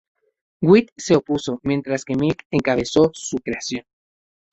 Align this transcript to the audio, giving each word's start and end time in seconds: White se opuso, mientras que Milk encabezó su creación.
White 0.61 0.93
se 0.97 1.15
opuso, 1.15 1.59
mientras 1.61 2.03
que 2.05 2.15
Milk 2.15 2.47
encabezó 2.49 3.11
su 3.13 3.37
creación. 3.37 3.85